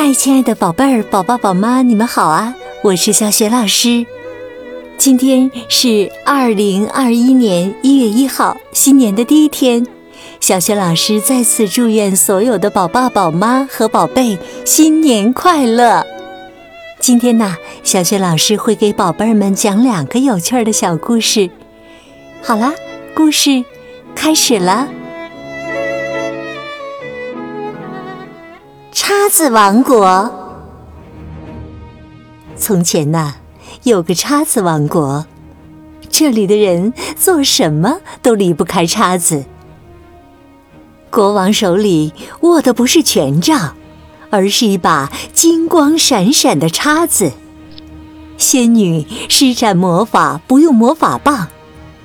[0.00, 2.54] 嗨，亲爱的宝贝儿、宝爸、宝妈，你们好啊！
[2.84, 4.06] 我是小雪老师。
[4.96, 9.84] 今天是二零二一年一月一号，新年的第一天。
[10.38, 16.06] 小雪老师再次祝愿所有的宝爸、宝妈和宝贝新年快乐。
[17.00, 21.50] 今天呢，小雪老师会给宝贝儿们讲两个有趣的小故事。
[22.40, 22.72] 好啦，
[23.16, 23.64] 故事
[24.14, 24.86] 开始了。
[29.08, 30.30] 叉子王国。
[32.58, 33.36] 从前呐，
[33.84, 35.24] 有个叉子王国，
[36.10, 39.46] 这里的人做什么都离不开叉子。
[41.08, 42.12] 国王手里
[42.42, 43.74] 握的不是权杖，
[44.28, 47.32] 而是一把金光闪闪的叉子。
[48.36, 51.48] 仙女施展魔法不用魔法棒，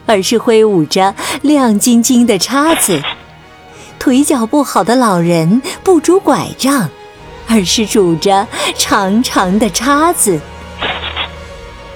[0.06, 3.02] 而是挥舞着亮晶晶的叉子。
[4.04, 6.90] 腿脚不好的老人不拄拐杖，
[7.48, 8.46] 而是拄着
[8.78, 10.42] 长长的叉子。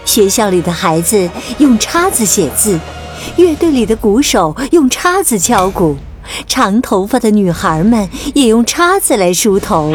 [0.06, 2.80] 学校里的孩子用叉子写字，
[3.36, 5.98] 乐队里的鼓手用叉子敲鼓，
[6.48, 9.94] 长头发的女孩们也用叉子来梳头。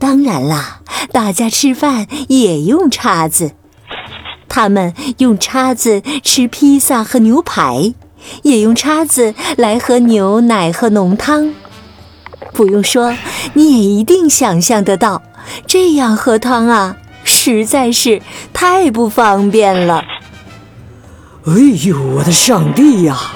[0.00, 0.80] 当然啦，
[1.12, 3.52] 大家吃饭也用叉子，
[4.48, 7.94] 他们用叉子吃披萨和牛排。
[8.42, 11.54] 也用叉子来喝牛奶和浓汤，
[12.52, 13.16] 不用说，
[13.54, 15.22] 你也一定想象得到，
[15.66, 18.20] 这样喝汤啊，实在是
[18.52, 20.04] 太不方便了。
[21.46, 21.52] 哎
[21.86, 23.32] 呦，我的上帝呀！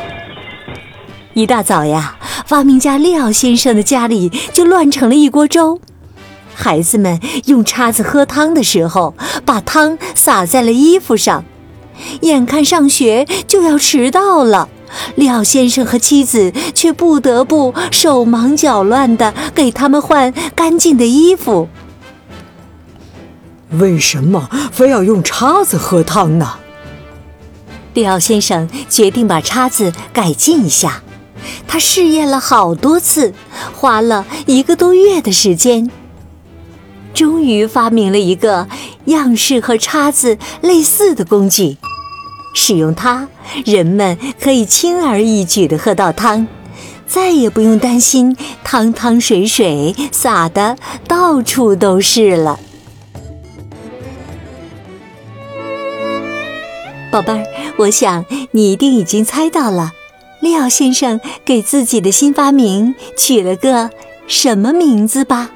[1.34, 5.80] 一大早呀，发明家利奥先生的家里就乱成了一锅粥。
[6.54, 9.14] 孩子们用叉子喝汤的时候，
[9.44, 11.44] 把汤洒在了衣服上，
[12.22, 14.68] 眼看上学就要迟到了。
[15.16, 21.68] 廖先生和妻子却不得不手忙脚乱地给他们换干净的衣服。
[23.72, 26.54] 为什么非要用叉子喝汤呢？
[27.94, 31.02] 廖先生决定把叉子改进一下。
[31.66, 33.32] 他试验了好多次，
[33.74, 35.90] 花了一个多月的时间，
[37.12, 38.68] 终于发明了一个
[39.06, 41.76] 样式和叉子类似的工具。
[42.60, 43.28] 使用它，
[43.64, 46.48] 人们可以轻而易举地喝到汤，
[47.06, 50.76] 再也不用担心汤汤水水洒的
[51.06, 52.58] 到处都是了。
[57.12, 59.92] 宝贝儿，我想你一定已经猜到了，
[60.40, 63.88] 利奥先生给自己的新发明取了个
[64.26, 65.52] 什么名字吧？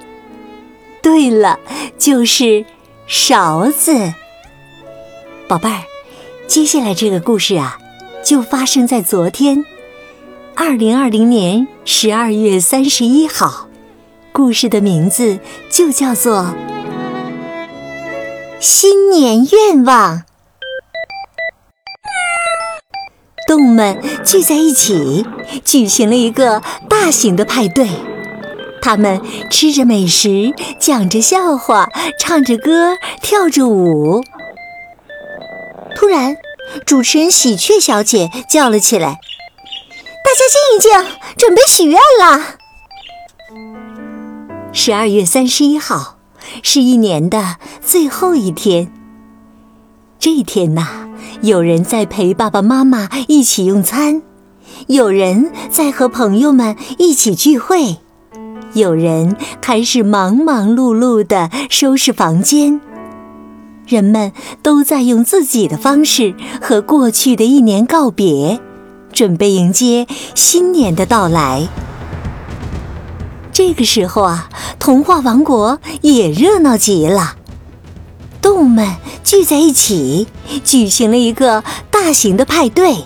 [1.02, 1.58] 对了，
[1.98, 2.64] 就是
[3.08, 4.14] 勺子。
[5.48, 5.91] 宝贝儿。
[6.52, 7.78] 接下来这个故事啊，
[8.22, 9.64] 就发生在昨天，
[10.54, 13.68] 二零二零年十二月三十一号。
[14.32, 15.38] 故事的名字
[15.70, 16.40] 就叫做
[18.60, 20.18] 《新年愿望》。
[23.48, 25.24] 动物们聚在一起，
[25.64, 27.88] 举行了一个大型的派对。
[28.82, 34.22] 他们吃着美食，讲着笑话，唱着歌，跳着舞。
[35.94, 36.36] 突然，
[36.84, 39.20] 主持人喜鹊小姐叫了起来
[40.24, 40.90] ：“大家静一静，
[41.36, 42.56] 准备许愿啦！”
[44.72, 46.18] 十二月三十一号
[46.62, 48.92] 是一年的最后一天。
[50.18, 51.08] 这一天呐，
[51.42, 54.22] 有人在陪爸爸妈妈一起用餐，
[54.86, 57.98] 有人在和朋友们一起聚会，
[58.72, 62.80] 有人开始忙忙碌碌地收拾房间。
[63.92, 64.32] 人们
[64.62, 68.58] 都在用自己的方式和过去的一年告别，
[69.12, 71.68] 准备迎接新年的到来。
[73.52, 74.48] 这个时候啊，
[74.78, 77.36] 童话王国也热闹极了。
[78.40, 80.26] 动物们聚在一起，
[80.64, 83.04] 举行了一个大型的派对。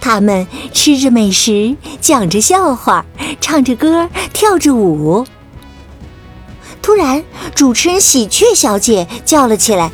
[0.00, 3.04] 他们吃着美食，讲着笑话，
[3.40, 5.26] 唱着歌，跳着舞。
[6.86, 9.90] 突然，主持人喜鹊小姐叫了起来：“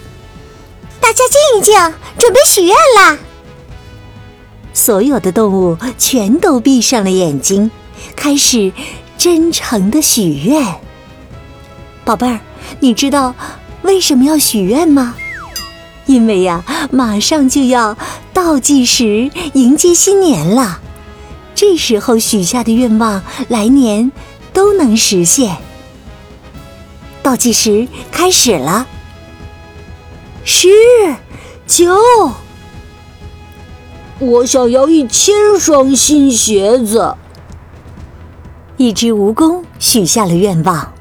[1.00, 1.74] 大家静一静，
[2.18, 3.18] 准备许愿啦！”
[4.74, 7.70] 所有的动物全都闭上了眼睛，
[8.14, 8.70] 开始
[9.16, 10.62] 真诚的许愿。
[12.04, 12.38] 宝贝儿，
[12.80, 13.34] 你知道
[13.80, 15.14] 为什么要许愿吗？
[16.04, 17.96] 因为呀，马上就要
[18.34, 20.82] 倒计时迎接新年了，
[21.54, 24.12] 这时候许下的愿望，来年
[24.52, 25.56] 都能实现。
[27.22, 28.86] 倒计时开始了，
[30.44, 30.68] 十、
[31.66, 31.96] 九，
[34.18, 37.14] 我想要一千双新鞋子。
[38.76, 40.92] 一只蜈蚣许下了愿望，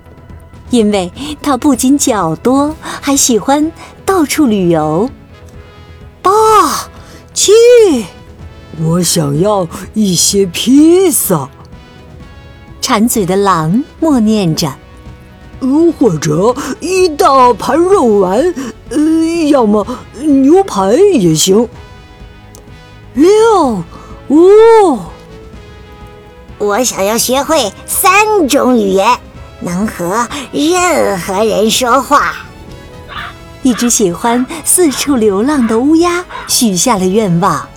[0.70, 3.72] 因为它不仅脚多，还喜欢
[4.06, 5.10] 到处旅游。
[6.22, 6.32] 八
[7.34, 7.52] 七，
[8.80, 11.50] 我想要一些披萨。
[12.80, 14.72] 馋嘴的狼默念着。
[15.62, 18.54] 呃，或者一大盘肉丸，
[18.90, 18.98] 呃，
[19.50, 19.86] 要么
[20.20, 21.70] 牛排也行。
[23.14, 23.84] 六
[24.28, 25.00] 五，
[26.58, 29.20] 我想要学会三种语言，
[29.60, 32.34] 能和任何人说话。
[33.62, 37.68] 一只喜欢四处流浪的乌鸦许下了愿望。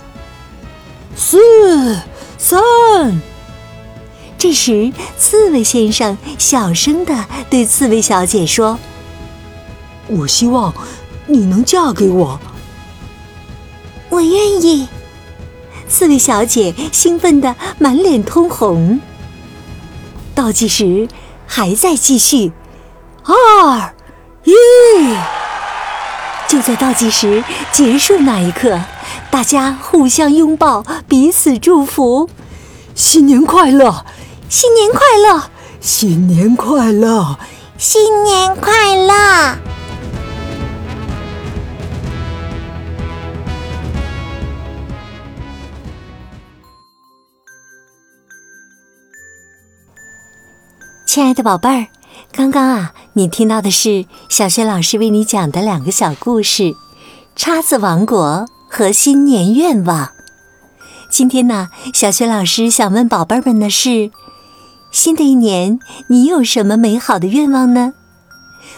[1.15, 1.99] 四
[2.39, 2.59] 三。
[4.45, 8.77] 这时，刺猬先生小声的对刺猬小姐说
[10.05, 10.71] ：“我希望
[11.25, 12.39] 你能嫁给我。”
[14.09, 14.87] 我愿意。
[15.89, 19.01] 刺猬小姐兴奋的满脸通红。
[20.35, 21.07] 倒计时
[21.47, 22.51] 还在继续，
[23.23, 23.95] 二
[24.43, 24.53] 一。
[26.47, 28.79] 就在倒计时结束那一刻，
[29.31, 32.29] 大家互相拥抱，彼此祝福，
[32.93, 34.05] 新年快乐。
[34.47, 35.49] 新年快乐！
[35.81, 37.37] 新年快乐！
[37.79, 39.57] 新年快乐！
[51.07, 51.87] 亲爱的宝贝儿，
[52.31, 56.63] 刚刚啊，你听到的是小学老师为你讲的两个小故事
[57.35, 60.11] 《叉子王国》和新年愿望。
[61.09, 64.11] 今天呢，小学老师想问宝贝们的是。
[64.95, 65.77] 新的一年，
[66.07, 67.91] 你有什么美好的愿望呢？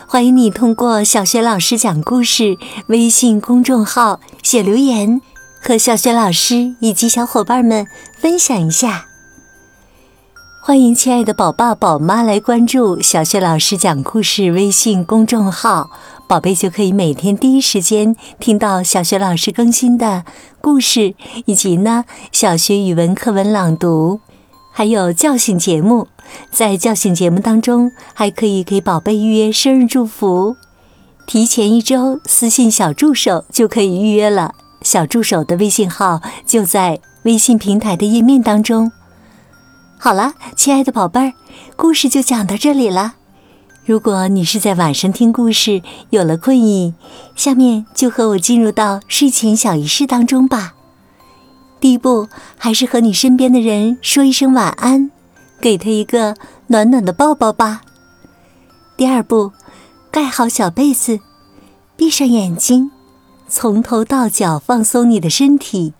[0.07, 2.57] 欢迎你通过“小学老师讲故事”
[2.89, 5.21] 微信公众号写留言，
[5.61, 7.85] 和小学老师以及小伙伴们
[8.19, 9.05] 分享一下。
[10.63, 15.91] 欢迎亲爱的宝爸宝妈来关注“小学老师讲故事”微信公众号，
[16.27, 20.25] 宝贝就可以每天第一时间听到小学老师更新的
[20.61, 21.13] 故事，
[21.45, 24.19] 以及呢小学语文课文朗读。
[24.77, 26.07] 还有叫醒节目，
[26.51, 30.56] 在叫醒节目当中，还可以给宝贝预约生日祝福，
[31.25, 34.53] 提前一周私信小助手就可以预约了。
[34.83, 38.91] 小助手的微信号就在微信平台的页面当中。
[39.97, 41.33] 好了，亲爱的宝贝儿，
[41.75, 43.15] 故事就讲到这里了。
[43.83, 45.81] 如果你是在晚上听故事
[46.12, 46.94] 有了困意，
[47.35, 50.75] 下面就和我进入到睡前小仪式当中吧。
[51.79, 52.27] 第一步，
[52.57, 55.12] 还是和你身边的人说一声晚安，
[55.62, 56.35] 给他一个
[56.68, 57.81] 暖暖的抱抱吧。
[58.95, 59.51] 第二步，
[60.09, 61.19] 盖好小被子，
[61.95, 62.91] 闭上眼睛，
[63.47, 65.94] 从头到脚放松你的身体。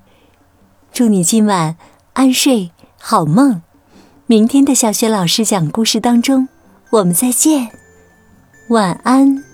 [0.92, 1.78] 祝你今晚
[2.14, 3.62] 安睡，好梦。
[4.26, 6.50] 明天的小学老师讲故事当中，
[6.90, 7.70] 我们再见，
[8.70, 9.47] 晚安。